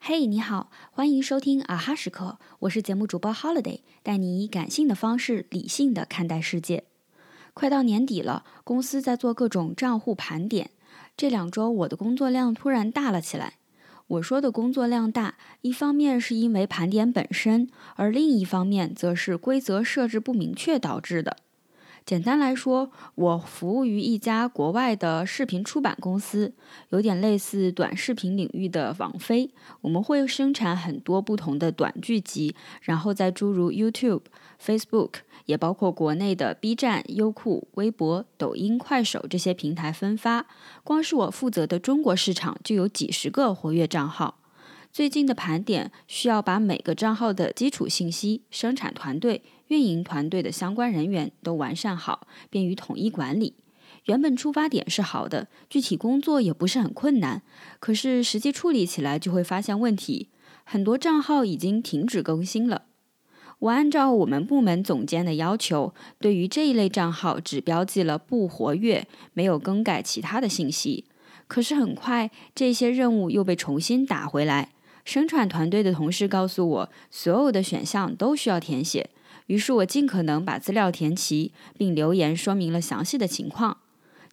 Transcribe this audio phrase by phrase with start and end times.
[0.00, 6.84] 嘿，你好，欢迎收听啊哈时刻，我是节目主播 Holiday，带你以感性的方式理性的看待世界。
[7.52, 10.70] 快到年底了，公司在做各种账户盘点，
[11.16, 13.54] 这两周我的工作量突然大了起来。
[14.06, 21.36] 我说的工作量大，一方面是因为盘点本身，而另一方面则是规则设置不明确导致的。
[22.06, 26.52] 简单来说，我服务于一家国外的视频出版公司，
[26.90, 29.50] 有点类似短视频领域的网飞。
[29.80, 34.20] 我们会生产很多不同的短剧集，然后在诸如 YouTube、
[34.62, 35.12] Facebook，
[35.46, 40.44] 也包括国内的 B 站、优酷、微博、抖音、快手这些平台分发。
[40.82, 44.40] 光是我负责的中国市场就有几十个活跃账号。
[44.94, 49.42] 最近的盘点需要把每个账号的基础信息、生产团队。
[49.66, 53.56] 运营团队的相关人员都完善好，便于统一管理。
[54.04, 57.42] 原本出发点是好的，具体工作也不是很困难。
[57.80, 60.28] 可是实际处理起来就会发现问题，
[60.62, 62.82] 很多账号已经停止更新了。
[63.58, 71.06] 我按照我们部门总监的要求，对于这一类账号只标记了不活跃，没有更改其他的信息。
[71.48, 74.70] 可是很快，这些任务又被重新打回来。
[75.04, 79.10] 生产团队的同事告诉我，所有的选项都需要填写。
[79.46, 83.76] 于是我尽可能把资料填齐，并留言说明了详细的情况。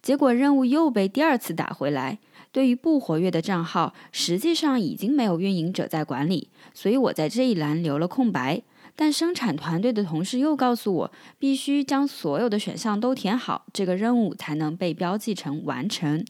[0.00, 2.18] 结果任务又被第二次打回来。
[2.50, 8.62] 对于不活跃的账号，实际上已经没有运营者在管理，所以我在这一栏留了空白。
[8.94, 16.22] 但生产团队的同事又告诉我，必须将所有的选项都填好，这个任务才能被标记成完成。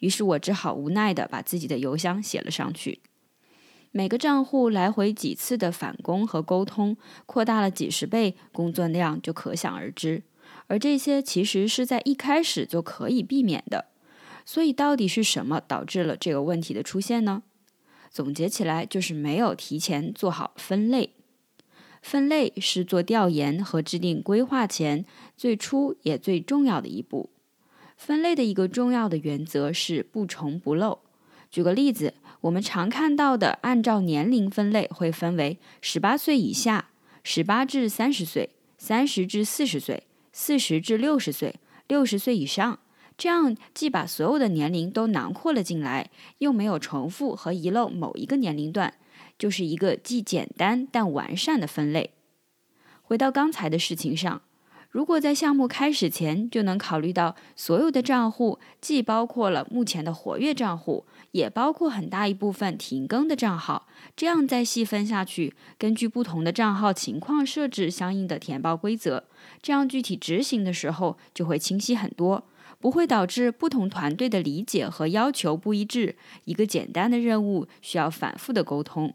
[0.00, 2.98] 于是我只好无奈地把自己的邮箱写了上去。
[3.92, 6.96] 每个账户来回几次的返工和沟通，
[7.26, 10.22] 扩大了几十倍，工作量就可想而知。
[10.68, 13.86] 而这些其实是在一开始就可以避免的。
[14.46, 17.42] 所以，到底是什么导致了这个问题的出现呢？
[18.10, 21.10] 总结起来，就是没有提前做好分类。
[22.00, 25.04] 分类是做调研和制定规划前
[25.36, 27.30] 最初也最重要的一步。
[27.96, 31.00] 分类的一个重要的原则是不重不漏。
[31.50, 32.14] 举个例子。
[32.42, 36.88] 我们常看到的，按照年龄分类，会分为十八岁以下、
[37.22, 41.56] 十八至三十岁、三十至四十岁、四十至六十岁、
[41.86, 42.78] 六十岁以上。
[43.18, 48.94] 这样既把所有的年龄都囊括了进来，又没有重复和遗漏某一个年龄段，
[49.38, 52.12] 就是一个既简单但完善的分类。
[53.02, 54.40] 回到刚才的事情上。
[54.90, 63.86] 如果在项目开始前就能考虑到所有的账户，既包括了目前的活跃账户，也包括很大一部分停更的账号，
[64.16, 69.22] 这样再细分下去，根据不同的账号情况设置相应的填报规则，
[69.62, 72.48] 这样具体执行的时候就会清晰很多，
[72.80, 79.14] 不会导致不同团队的理解和要求不一致，一个简单的任务需要反复的沟通。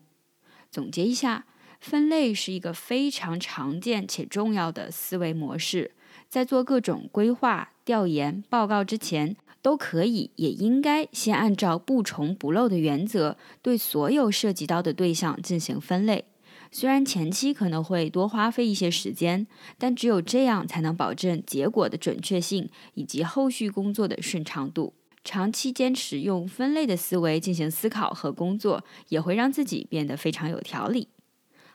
[0.72, 1.46] 总结一下。
[1.86, 5.92] 分类是一个非常常见且重要的思维模式，
[6.28, 16.26] 在做各种规划、调研、报告之前，都可以也应该先按照不重不漏的原则，对所有涉及到的对象进行分类。
[16.72, 19.46] 虽然前期可能会多花费一些时间，
[19.78, 24.96] 但只有这样才能保证结果的准确性以及后续工作的顺畅度。
[25.24, 31.10] 长期坚持用分类的思维进行思考和工作，也会让自己变得非常有条理。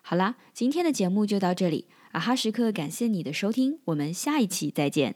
[0.02, 1.86] 好啦，今天的节目就到这里。
[2.12, 5.14] 啊哈时刻，感谢你的收听，我们下一期再见。